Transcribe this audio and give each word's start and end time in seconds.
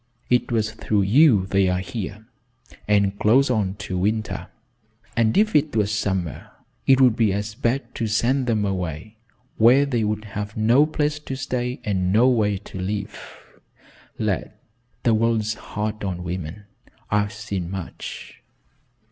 It 0.31 0.51
was 0.51 0.71
through 0.71 1.03
you 1.03 1.45
they 1.45 1.67
are 1.69 1.77
here, 1.77 2.25
and 2.87 3.19
close 3.19 3.51
on 3.51 3.75
to 3.85 3.99
winter, 3.99 4.47
and 5.15 5.37
if 5.37 5.55
it 5.55 5.75
was 5.75 5.91
summer, 5.91 6.49
it 6.87 6.99
would 6.99 7.15
be 7.15 7.31
as 7.31 7.53
bad 7.53 7.93
to 7.93 8.07
send 8.07 8.47
them 8.47 8.65
away 8.65 9.17
where 9.57 9.85
they 9.85 10.03
would 10.03 10.25
have 10.25 10.57
no 10.57 10.87
place 10.87 11.19
to 11.19 11.35
stay 11.35 11.79
and 11.83 12.11
no 12.11 12.27
way 12.27 12.57
to 12.57 12.79
live. 12.79 13.45
Lad, 14.17 14.53
the 15.03 15.13
world's 15.13 15.53
hard 15.53 16.03
on 16.03 16.23
women. 16.23 16.63
I've 17.11 17.31
seen 17.31 17.69
much." 17.69 18.41